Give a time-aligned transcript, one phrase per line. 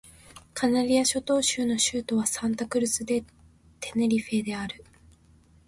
[0.55, 3.23] カナリア諸島州の州都はサンタ・クルス・デ・
[3.79, 4.83] テネリフェである